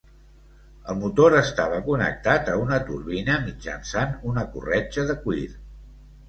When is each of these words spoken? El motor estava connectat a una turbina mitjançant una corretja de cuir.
El 0.93 0.95
motor 1.01 1.35
estava 1.41 1.81
connectat 1.89 2.49
a 2.53 2.55
una 2.61 2.79
turbina 2.87 3.37
mitjançant 3.45 4.17
una 4.33 4.47
corretja 4.57 5.07
de 5.13 5.19
cuir. 5.29 5.47